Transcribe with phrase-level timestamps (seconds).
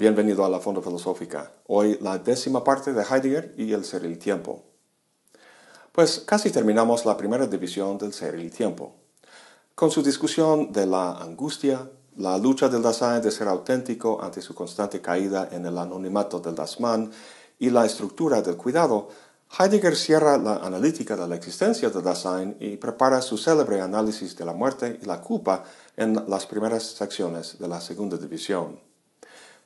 [0.00, 1.52] bienvenido a la Fonda Filosófica.
[1.66, 4.62] Hoy la décima parte de Heidegger y el ser y el tiempo.
[5.92, 8.94] Pues casi terminamos la primera división del ser y el tiempo.
[9.74, 11.86] Con su discusión de la angustia,
[12.16, 16.54] la lucha del Dasein de ser auténtico ante su constante caída en el anonimato del
[16.54, 17.10] Dasman
[17.58, 19.10] y la estructura del cuidado,
[19.58, 24.46] Heidegger cierra la analítica de la existencia del Dasein y prepara su célebre análisis de
[24.46, 25.62] la muerte y la culpa
[25.94, 28.89] en las primeras secciones de la segunda división.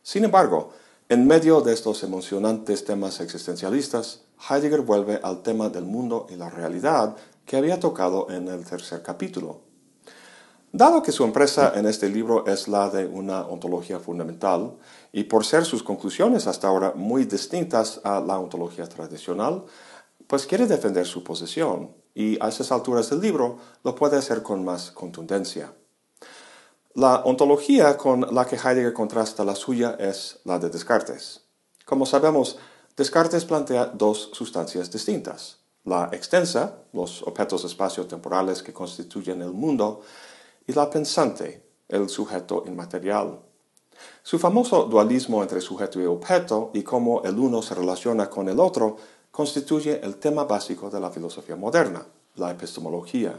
[0.04, 0.68] Sin embargo,
[1.08, 6.50] en medio de estos emocionantes temas existencialistas, Heidegger vuelve al tema del mundo y la
[6.50, 9.62] realidad que había tocado en el tercer capítulo.
[10.72, 14.76] Dado que su empresa en este libro es la de una ontología fundamental,
[15.10, 19.64] y por ser sus conclusiones hasta ahora muy distintas a la ontología tradicional,
[20.26, 24.66] pues quiere defender su posición, y a esas alturas del libro lo puede hacer con
[24.66, 25.72] más contundencia.
[26.96, 31.40] La ontología con la que Heidegger contrasta la suya es la de Descartes.
[31.84, 32.56] Como sabemos,
[32.96, 35.58] Descartes plantea dos sustancias distintas.
[35.82, 40.02] La extensa, los objetos espacio-temporales que constituyen el mundo,
[40.68, 43.40] y la pensante, el sujeto inmaterial.
[44.22, 48.60] Su famoso dualismo entre sujeto y objeto y cómo el uno se relaciona con el
[48.60, 48.98] otro
[49.32, 52.06] constituye el tema básico de la filosofía moderna,
[52.36, 53.34] la epistemología.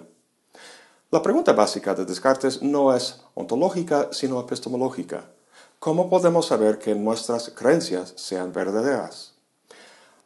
[1.16, 5.30] La pregunta básica de Descartes no es ontológica, sino epistemológica.
[5.80, 9.32] ¿Cómo podemos saber que nuestras creencias sean verdaderas?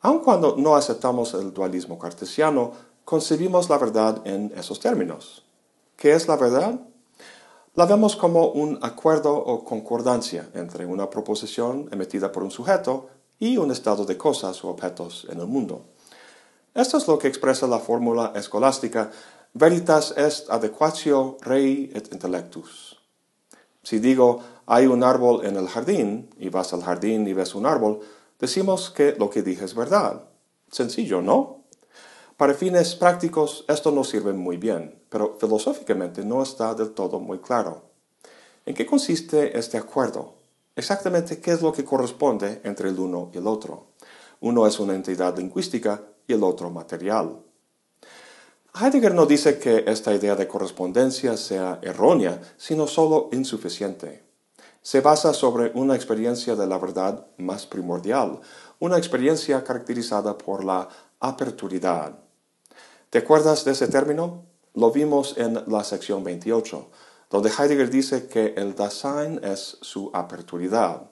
[0.02, 2.72] Aun cuando no aceptamos el dualismo cartesiano,
[3.06, 5.46] concebimos la verdad en esos términos.
[5.96, 6.80] ¿Qué es la verdad?
[7.76, 13.58] La vemos como un acuerdo o concordancia entre una proposición emitida por un sujeto y
[13.58, 15.84] un estado de cosas o objetos en el mundo.
[16.74, 19.12] Esto es lo que expresa la fórmula escolástica
[19.54, 22.98] veritas est adequatio rei et intellectus.
[23.84, 27.66] Si digo, hay un árbol en el jardín, y vas al jardín y ves un
[27.66, 28.00] árbol,
[28.40, 30.30] decimos que lo que dije es verdad.
[30.72, 31.64] Sencillo, ¿no?
[32.38, 37.40] Para fines prácticos esto nos sirve muy bien, pero filosóficamente no está del todo muy
[37.40, 37.90] claro.
[38.66, 40.36] ¿En qué consiste este acuerdo?
[40.76, 43.88] Exactamente qué es lo que corresponde entre el uno y el otro.
[44.40, 47.42] Uno es una entidad lingüística y el otro material.
[48.76, 54.24] Heidegger no dice que esta idea de correspondencia sea errónea, sino solo insuficiente.
[54.82, 58.40] Se basa sobre una experiencia de la verdad más primordial,
[58.80, 60.88] una experiencia caracterizada por la
[61.20, 62.20] aperturidad.
[63.10, 64.46] ¿Te acuerdas de ese término?
[64.76, 66.90] Lo vimos en la sección 28,
[67.30, 71.10] donde Heidegger dice que el Dasein es su aperturidad.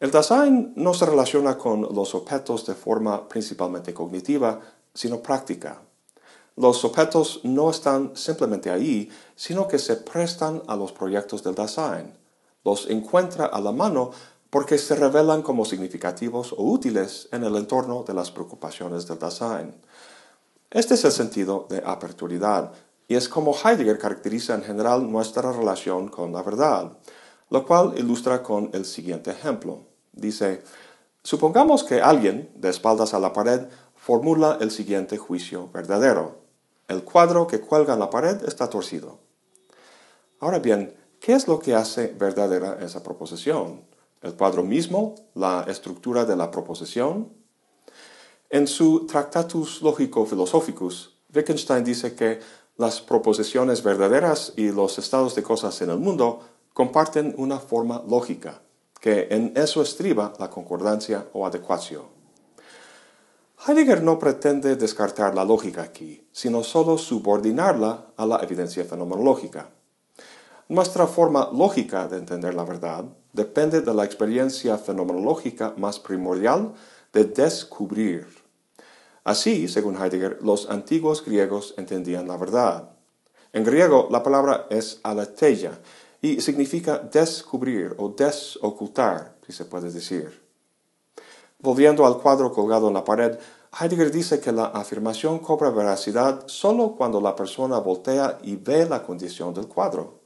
[0.00, 4.60] El Dasein no se relaciona con los objetos de forma principalmente cognitiva,
[4.92, 5.82] sino práctica.
[6.56, 12.12] Los objetos no están simplemente ahí, sino que se prestan a los proyectos del Dasein.
[12.64, 14.12] Los encuentra a la mano
[14.50, 19.74] porque se revelan como significativos o útiles en el entorno de las preocupaciones del Dasein.
[20.70, 22.72] Este es el sentido de aperturidad,
[23.08, 26.98] y es como Heidegger caracteriza en general nuestra relación con la verdad,
[27.50, 29.82] lo cual ilustra con el siguiente ejemplo.
[30.12, 30.62] Dice,
[31.22, 33.66] supongamos que alguien, de espaldas a la pared,
[33.96, 36.43] formula el siguiente juicio verdadero.
[36.88, 39.18] El cuadro que cuelga en la pared está torcido.
[40.40, 43.84] Ahora bien, ¿qué es lo que hace verdadera esa proposición?
[44.20, 45.14] ¿El cuadro mismo?
[45.34, 47.32] ¿La estructura de la proposición?
[48.50, 52.40] En su Tractatus Lógico-Philosophicus, Wittgenstein dice que
[52.76, 56.40] las proposiciones verdaderas y los estados de cosas en el mundo
[56.72, 58.62] comparten una forma lógica,
[59.00, 62.13] que en eso estriba la concordancia o adecuación.
[63.66, 69.70] Heidegger no pretende descartar la lógica aquí, sino solo subordinarla a la evidencia fenomenológica.
[70.68, 76.74] Nuestra forma lógica de entender la verdad depende de la experiencia fenomenológica más primordial
[77.10, 78.26] de descubrir.
[79.24, 82.90] Así, según Heidegger, los antiguos griegos entendían la verdad.
[83.54, 85.80] En griego, la palabra es aletheia
[86.20, 90.44] y significa descubrir o desocultar, si se puede decir.
[91.64, 93.38] Volviendo al cuadro colgado en la pared,
[93.76, 99.02] Heidegger dice que la afirmación cobra veracidad solo cuando la persona voltea y ve la
[99.02, 100.20] condición del cuadro.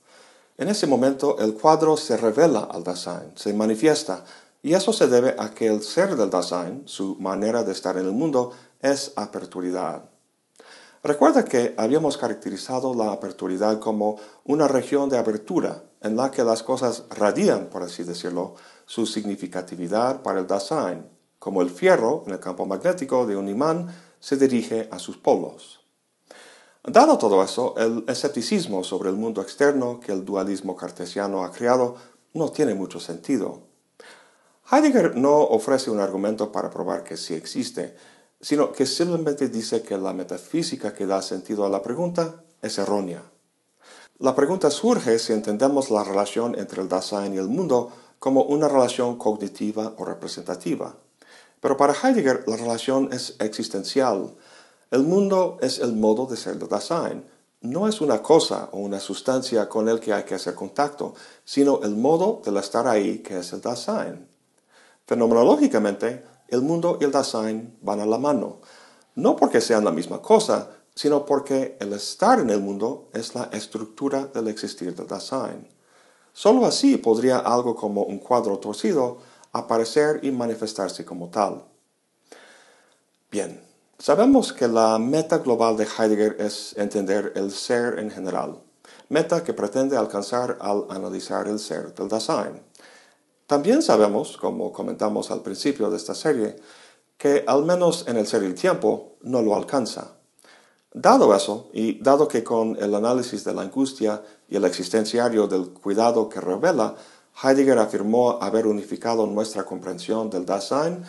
[0.58, 4.22] En ese momento el cuadro se revela al Dasein, se manifiesta,
[4.60, 8.04] y eso se debe a que el ser del Dasein, su manera de estar en
[8.04, 10.10] el mundo, es aperturidad.
[11.02, 16.62] Recuerda que habíamos caracterizado la aperturidad como una región de abertura en la que las
[16.62, 22.40] cosas radian, por así decirlo, su significatividad para el Dasein como el fierro en el
[22.40, 25.80] campo magnético de un imán se dirige a sus polos.
[26.84, 31.96] Dado todo eso, el escepticismo sobre el mundo externo que el dualismo cartesiano ha creado
[32.32, 33.62] no tiene mucho sentido.
[34.70, 37.96] Heidegger no ofrece un argumento para probar que sí existe,
[38.40, 43.22] sino que simplemente dice que la metafísica que da sentido a la pregunta es errónea.
[44.18, 48.68] La pregunta surge si entendemos la relación entre el Dasein y el mundo como una
[48.68, 50.96] relación cognitiva o representativa.
[51.60, 54.34] Pero para Heidegger la relación es existencial.
[54.90, 57.24] El mundo es el modo de ser del Dasein.
[57.60, 61.14] No es una cosa o una sustancia con el que hay que hacer contacto,
[61.44, 64.28] sino el modo de estar ahí que es el Dasein.
[65.06, 68.60] Fenomenológicamente, el mundo y el Dasein van a la mano,
[69.16, 73.44] no porque sean la misma cosa, sino porque el estar en el mundo es la
[73.52, 75.66] estructura del existir del Dasein.
[76.32, 79.18] Solo así podría algo como un cuadro torcido
[79.58, 81.64] aparecer y manifestarse como tal.
[83.30, 83.60] Bien,
[83.98, 88.58] sabemos que la meta global de Heidegger es entender el ser en general,
[89.08, 92.62] meta que pretende alcanzar al analizar el ser del Dasein.
[93.46, 96.56] También sabemos, como comentamos al principio de esta serie,
[97.16, 100.12] que al menos en el ser y el tiempo no lo alcanza.
[100.94, 105.70] Dado eso, y dado que con el análisis de la angustia y el existenciario del
[105.70, 106.94] cuidado que revela,
[107.42, 111.04] Heidegger afirmó haber unificado nuestra comprensión del Dasein,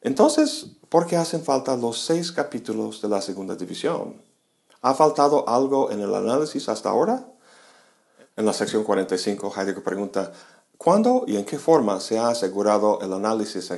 [0.00, 4.22] entonces, ¿por qué hacen falta los seis capítulos de la segunda división?
[4.80, 7.26] ¿Ha faltado algo en el análisis hasta ahora?
[8.36, 10.32] En la sección 45, Heidegger pregunta,
[10.76, 13.70] ¿cuándo y en qué forma se ha asegurado el análisis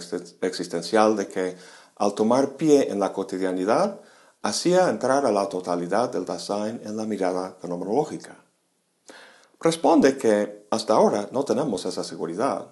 [0.42, 1.56] existencial de que,
[1.96, 3.98] al tomar pie en la cotidianidad,
[4.42, 8.39] hacía entrar a la totalidad del Dasein en la mirada fenomenológica.
[9.62, 12.68] Responde que hasta ahora no tenemos esa seguridad,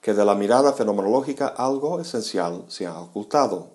[0.00, 3.72] que de la mirada fenomenológica algo esencial se ha ocultado.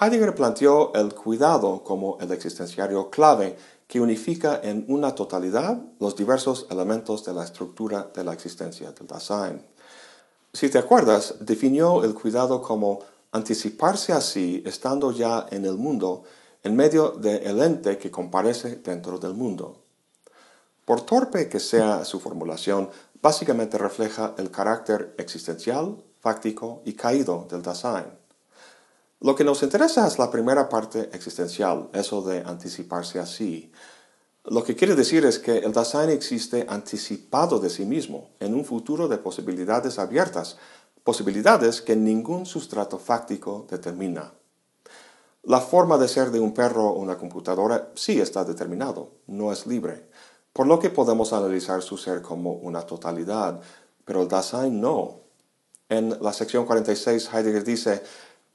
[0.00, 3.56] Heidegger planteó el cuidado como el existenciario clave
[3.86, 9.06] que unifica en una totalidad los diversos elementos de la estructura de la existencia del
[9.06, 9.64] Dasein.
[10.52, 12.98] Si te acuerdas, definió el cuidado como
[13.30, 16.24] anticiparse así estando ya en el mundo
[16.64, 19.76] en medio del ente que comparece dentro del mundo.
[20.90, 22.90] Por torpe que sea su formulación,
[23.22, 28.06] básicamente refleja el carácter existencial, fáctico y caído del Dasein.
[29.20, 33.70] Lo que nos interesa es la primera parte existencial, eso de anticiparse así.
[34.46, 38.64] Lo que quiere decir es que el Dasein existe anticipado de sí mismo, en un
[38.64, 40.56] futuro de posibilidades abiertas,
[41.04, 44.32] posibilidades que ningún sustrato fáctico determina.
[45.44, 49.68] La forma de ser de un perro o una computadora sí está determinado, no es
[49.68, 50.10] libre,
[50.52, 53.60] por lo que podemos analizar su ser como una totalidad,
[54.04, 55.20] pero el Dasein no.
[55.88, 58.02] En la sección 46 Heidegger dice,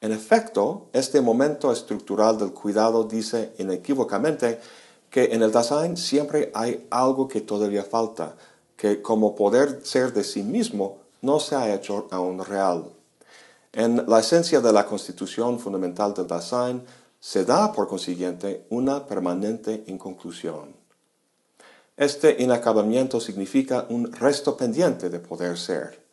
[0.01, 4.59] en efecto, este momento estructural del cuidado dice inequívocamente
[5.09, 8.35] que en el Dasein siempre hay algo que todavía falta,
[8.75, 12.91] que como poder ser de sí mismo no se ha hecho aún real.
[13.71, 16.83] En la esencia de la constitución fundamental del Dasein
[17.19, 20.74] se da, por consiguiente, una permanente inconclusión.
[21.97, 26.03] Este inacabamiento significa un resto pendiente de poder ser.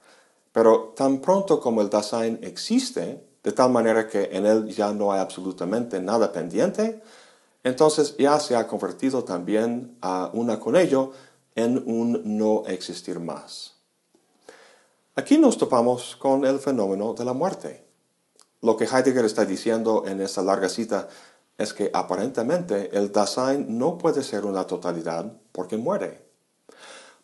[0.53, 5.13] Pero tan pronto como el Dasein existe, de tal manera que en él ya no
[5.13, 7.03] hay absolutamente nada pendiente,
[7.65, 11.13] entonces ya se ha convertido también a una con ello
[11.57, 13.75] en un no existir más.
[15.17, 17.85] Aquí nos topamos con el fenómeno de la muerte.
[18.61, 21.09] Lo que Heidegger está diciendo en esta larga cita
[21.59, 26.27] es que aparentemente el Dasein no puede ser una totalidad porque muere.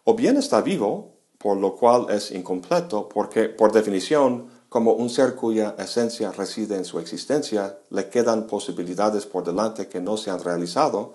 [0.04, 5.35] O bien está vivo, por lo cual es incompleto, porque por definición, como un ser
[5.35, 10.42] cuya esencia reside en su existencia, le quedan posibilidades por delante que no se han
[10.42, 11.14] realizado,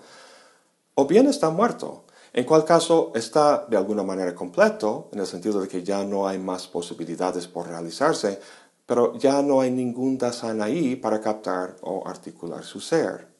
[0.94, 5.60] o bien está muerto, en cual caso está de alguna manera completo, en el sentido
[5.60, 8.40] de que ya no hay más posibilidades por realizarse,
[8.86, 13.33] pero ya no hay ningún Dasein ahí para captar o articular su ser.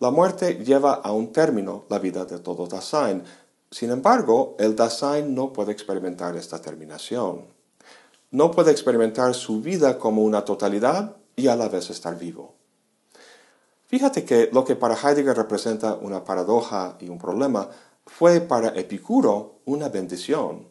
[0.00, 3.22] La muerte lleva a un término la vida de todo Dasein.
[3.70, 7.44] Sin embargo, el Dasein no puede experimentar esta terminación.
[8.30, 12.54] No puede experimentar su vida como una totalidad y a la vez estar vivo.
[13.88, 17.68] Fíjate que lo que para Heidegger representa una paradoja y un problema,
[18.06, 20.66] fue para Epicuro una bendición.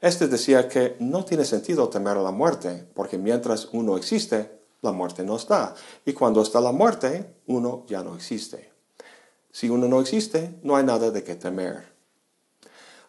[0.00, 5.24] Este decía que no tiene sentido temer la muerte, porque mientras uno existe, la muerte
[5.24, 8.72] no está, y cuando está la muerte, uno ya no existe.
[9.50, 11.92] Si uno no existe, no hay nada de qué temer.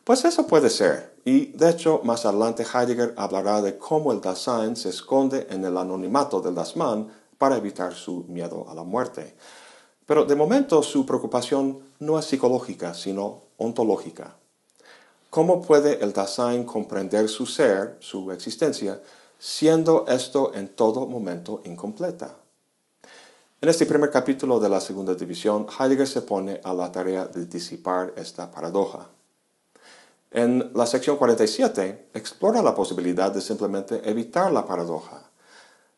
[0.04, 4.76] Pues eso puede ser, y de hecho más adelante Heidegger hablará de cómo el Dasein
[4.76, 9.36] se esconde en el anonimato del Dasman para evitar su miedo a la muerte.
[10.06, 14.36] Pero de momento su preocupación no es psicológica, sino ontológica.
[15.32, 19.02] ¿cómo puede el Dasein comprender su ser, su existencia,
[19.42, 22.36] siendo esto en todo momento incompleta?
[23.60, 27.48] En este primer capítulo de la segunda división, Heidegger se pone a la tarea de
[27.48, 29.10] disipar esta paradoja.
[30.30, 35.32] En la sección 47 explora la posibilidad de simplemente evitar la paradoja.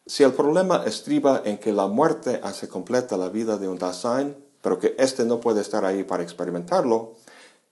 [0.05, 4.37] Si el problema estriba en que la muerte hace completa la vida de un Dasein,
[4.61, 7.15] pero que éste no puede estar ahí para experimentarlo,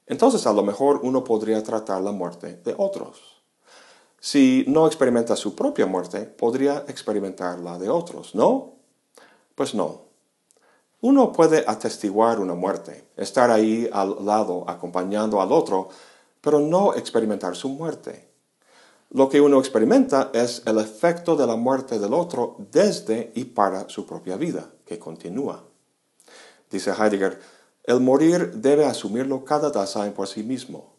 [0.05, 3.40] entonces a lo mejor uno podría tratar la muerte de otros.
[4.23, 8.75] Si no experimenta su propia muerte, podría experimentar la de otros, ¿no?
[9.55, 10.03] Pues no.
[11.01, 15.89] Uno puede atestiguar una muerte, estar ahí al lado acompañando al otro,
[16.39, 18.29] pero no experimentar su muerte.
[19.09, 23.89] Lo que uno experimenta es el efecto de la muerte del otro desde y para
[23.89, 25.63] su propia vida, que continúa.
[26.69, 27.39] Dice Heidegger,
[27.85, 30.93] el morir debe asumirlo cada Dasein por sí mismo.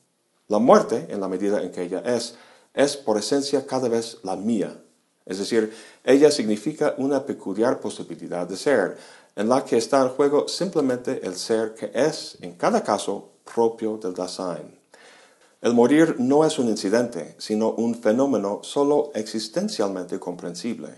[0.48, 2.36] La muerte, en la medida en que ella es,
[2.74, 4.82] es por esencia cada vez la mía,
[5.24, 5.72] es decir,
[6.04, 8.96] ella significa una peculiar posibilidad de ser,
[9.36, 13.96] en la que está en juego simplemente el ser que es, en cada caso, propio
[13.96, 14.78] del Dasein.
[15.60, 20.90] El morir no es un incidente, sino un fenómeno solo existencialmente comprensible.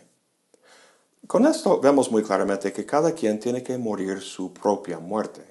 [1.26, 5.43] Con esto vemos muy claramente que cada quien tiene que morir su propia muerte.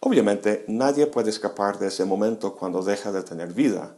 [0.00, 3.96] Obviamente, nadie puede escapar de ese momento cuando deja de tener vida.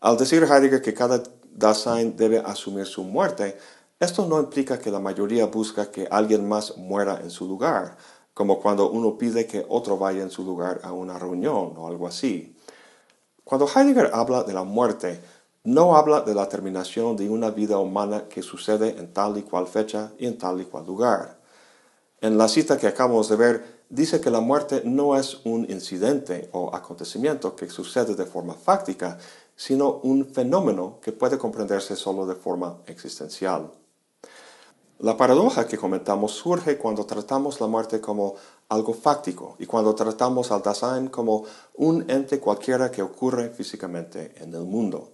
[0.00, 3.58] Al decir Heidegger que cada Dasein debe asumir su muerte,
[3.98, 7.98] esto no implica que la mayoría busca que alguien más muera en su lugar,
[8.32, 12.06] como cuando uno pide que otro vaya en su lugar a una reunión o algo
[12.06, 12.56] así.
[13.44, 15.20] Cuando Heidegger habla de la muerte,
[15.64, 19.66] no habla de la terminación de una vida humana que sucede en tal y cual
[19.66, 21.38] fecha y en tal y cual lugar.
[22.22, 26.48] En la cita que acabamos de ver, dice que la muerte no es un incidente
[26.52, 29.18] o acontecimiento que sucede de forma fáctica,
[29.60, 33.70] sino un fenómeno que puede comprenderse solo de forma existencial.
[35.00, 38.36] La paradoja que comentamos surge cuando tratamos la muerte como
[38.70, 44.54] algo fáctico y cuando tratamos al Dasein como un ente cualquiera que ocurre físicamente en
[44.54, 45.10] el mundo.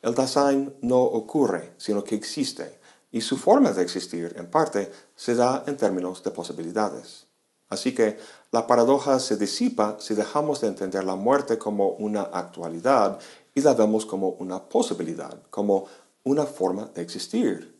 [0.00, 2.80] El Dasein no ocurre, sino que existe,
[3.10, 7.26] y su forma de existir, en parte, se da en términos de posibilidades.
[7.72, 8.18] Así que
[8.50, 13.18] la paradoja se disipa si dejamos de entender la muerte como una actualidad
[13.54, 15.86] y la vemos como una posibilidad, como
[16.24, 17.78] una forma de existir.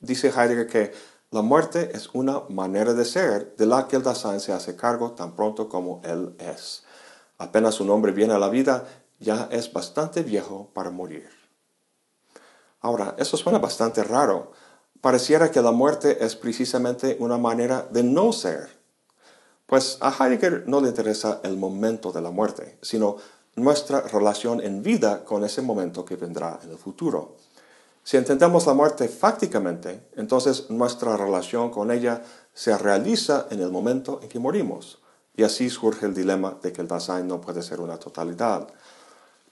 [0.00, 0.92] Dice Heidegger que
[1.30, 5.12] la muerte es una manera de ser de la que el Dasein se hace cargo
[5.12, 6.84] tan pronto como él es.
[7.38, 8.86] Apenas un hombre viene a la vida,
[9.18, 11.28] ya es bastante viejo para morir.
[12.80, 14.52] Ahora, eso suena bastante raro.
[15.00, 18.68] Pareciera que la muerte es precisamente una manera de no ser.
[19.66, 23.16] Pues a Heidegger no le interesa el momento de la muerte, sino
[23.56, 27.36] nuestra relación en vida con ese momento que vendrá en el futuro.
[28.04, 32.22] Si entendemos la muerte fácticamente, entonces nuestra relación con ella
[32.54, 35.00] se realiza en el momento en que morimos.
[35.34, 38.68] Y así surge el dilema de que el Dasein no puede ser una totalidad.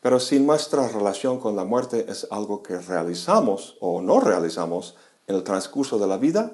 [0.00, 4.96] Pero si nuestra relación con la muerte es algo que realizamos o no realizamos
[5.26, 6.52] en el transcurso de la vida,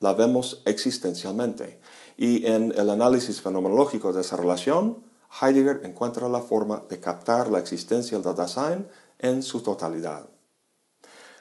[0.00, 1.80] la vemos existencialmente.
[2.16, 5.04] Y en el análisis fenomenológico de esa relación,
[5.40, 10.26] Heidegger encuentra la forma de captar la existencia del Dasein en su totalidad.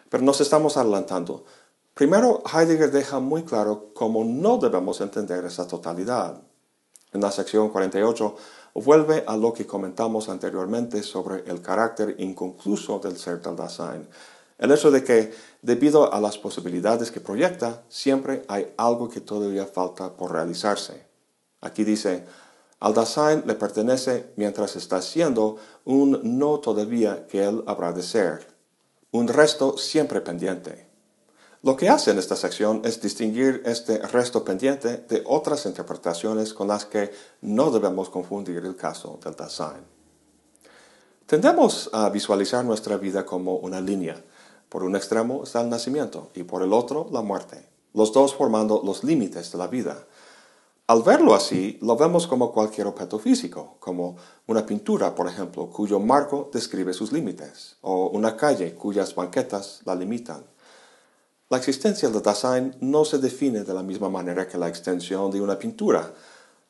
[0.10, 1.46] Pero nos estamos adelantando.
[1.94, 6.42] Primero, Heidegger deja muy claro cómo no debemos entender esa totalidad.
[7.14, 8.36] En la sección 48
[8.74, 14.08] vuelve a lo que comentamos anteriormente sobre el carácter inconcluso del ser del Dasein.
[14.58, 19.66] El hecho de que, debido a las posibilidades que proyecta, siempre hay algo que todavía
[19.66, 21.06] falta por realizarse.
[21.62, 22.26] Aquí dice,
[22.80, 28.48] al Dasein le pertenece mientras está siendo un no todavía que él habrá de ser,
[29.12, 30.86] un resto siempre pendiente.
[31.64, 36.68] Lo que hace en esta sección es distinguir este resto pendiente de otras interpretaciones con
[36.68, 39.84] las que no debemos confundir el caso del Dasein.
[41.26, 44.24] Tendemos a visualizar nuestra vida como una línea.
[44.70, 48.84] Por un extremo está el nacimiento y por el otro la muerte, los dos formando
[48.86, 50.06] los límites de la vida.
[50.88, 56.00] Al verlo así, lo vemos como cualquier objeto físico, como una pintura, por ejemplo, cuyo
[56.00, 60.46] marco describe sus límites, o una calle cuyas banquetas la limitan.
[61.50, 65.42] La existencia del Dasein no se define de la misma manera que la extensión de
[65.42, 66.14] una pintura.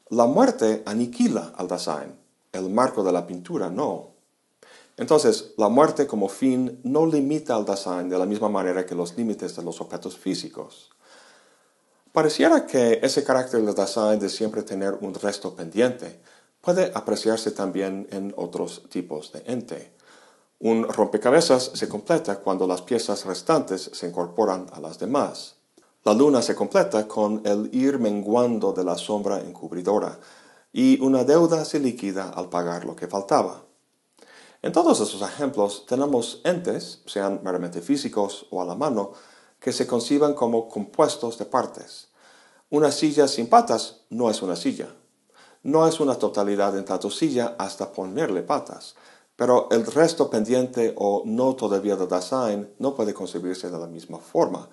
[0.10, 2.16] La muerte aniquila al Dasein,
[2.54, 4.12] el marco de la pintura no.
[4.96, 9.18] Entonces, la muerte como fin no limita al Dasein de la misma manera que los
[9.18, 10.92] límites de los objetos físicos.
[12.16, 16.22] Pareciera que ese carácter del Dasein de siempre tener un resto pendiente
[16.62, 19.92] puede apreciarse también en otros tipos de ente.
[20.60, 25.56] Un rompecabezas se completa cuando las piezas restantes se incorporan a las demás.
[26.06, 30.18] La luna se completa con el ir menguando de la sombra encubridora,
[30.72, 33.66] y una deuda se liquida al pagar lo que faltaba.
[34.62, 39.12] En todos esos ejemplos tenemos entes, sean meramente físicos o a la mano,
[39.66, 42.10] que se conciban como compuestos de partes.
[42.70, 44.90] Una silla sin patas no es una silla.
[45.64, 48.94] No es una totalidad en tanto silla hasta ponerle patas.
[49.36, 54.20] Pero el resto pendiente o no todavía del Dasein no puede concebirse de la misma
[54.20, 54.70] forma.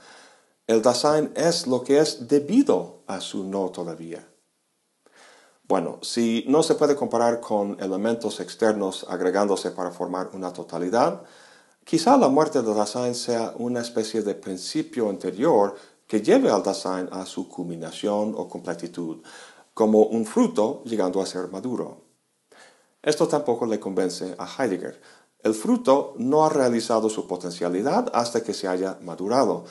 [0.66, 4.28] El Dasein es lo que es debido a su no todavía.
[5.66, 11.22] Bueno, si no se puede comparar con elementos externos agregándose para formar una totalidad,
[11.84, 15.74] quizá la muerte del Dasein sea una especie de principio anterior
[16.06, 19.18] que lleve al Dasein a su culminación o completitud,
[19.74, 22.02] como un fruto llegando a ser maduro.
[23.02, 25.00] Esto tampoco le convence a Heidegger.
[25.42, 29.64] El fruto no ha realizado su potencialidad hasta que se haya madurado.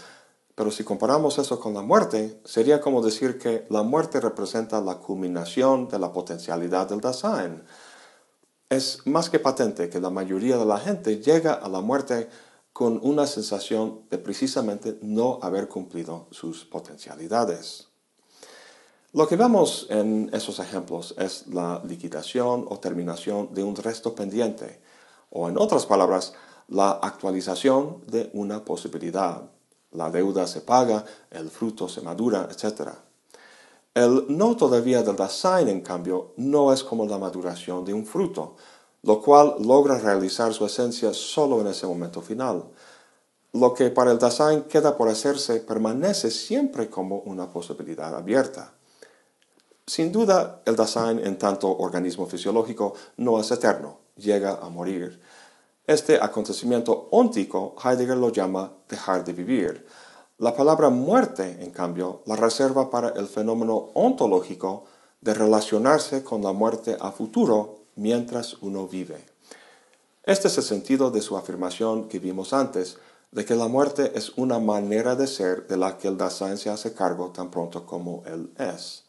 [0.53, 4.95] Pero si comparamos eso con la muerte, sería como decir que la muerte representa la
[4.95, 7.63] culminación de la potencialidad del Dasein.
[8.71, 12.29] Es más que patente que la mayoría de la gente llega a la muerte
[12.71, 17.89] con una sensación de precisamente no haber cumplido sus potencialidades.
[19.11, 24.79] Lo que vemos en esos ejemplos es la liquidación o terminación de un resto pendiente,
[25.31, 26.31] o en otras palabras,
[26.69, 29.51] la actualización de una posibilidad.
[29.91, 32.91] La deuda se paga, el fruto se madura, etc.
[33.93, 38.55] El no todavía del Dasein, en cambio, no es como la maduración de un fruto,
[39.03, 42.63] lo cual logra realizar su esencia solo en ese momento final.
[43.51, 48.71] Lo que para el Dasein queda por hacerse permanece siempre como una posibilidad abierta.
[49.85, 55.19] Sin duda, el Dasein en tanto organismo fisiológico no es eterno, llega a morir.
[55.85, 59.85] Este acontecimiento óntico Heidegger lo llama dejar de vivir.
[60.41, 64.85] La palabra muerte, en cambio, la reserva para el fenómeno ontológico
[65.21, 69.23] de relacionarse con la muerte a futuro mientras uno vive.
[70.23, 72.97] Este es el sentido de su afirmación que vimos antes,
[73.29, 76.71] de que la muerte es una manera de ser de la que el Dasein se
[76.71, 79.03] hace cargo tan pronto como él es.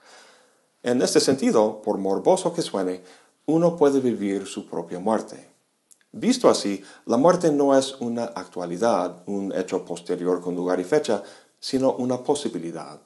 [0.82, 3.02] En este sentido, por morboso que suene,
[3.46, 5.51] uno puede vivir su propia muerte.
[6.12, 11.22] Visto así, la muerte no es una actualidad, un hecho posterior con lugar y fecha,
[11.58, 13.00] sino una posibilidad.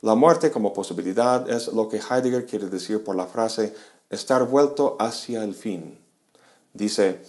[0.00, 3.72] La muerte como posibilidad es lo que Heidegger quiere decir por la frase
[4.10, 5.98] estar vuelto hacia el fin.
[6.72, 7.22] Dice,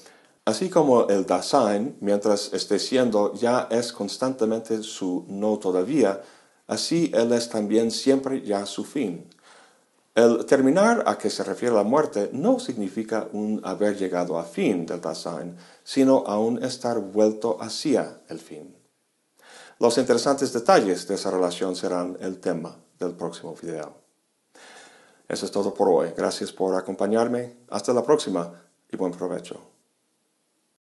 [0.45, 6.21] así como el Dasein, mientras esté siendo, ya es constantemente su no todavía,
[6.65, 9.28] así él es también siempre ya su fin.
[10.19, 14.86] El terminar a que se refiere la muerte no significa un haber llegado a fin
[14.86, 18.75] del Dasein, sino aún estar vuelto hacia el fin.
[19.79, 23.95] Los interesantes detalles de esa relación serán el tema del próximo video.
[25.25, 26.12] Eso es todo por hoy.
[26.17, 27.55] Gracias por acompañarme.
[27.69, 29.68] Hasta la próxima y buen provecho.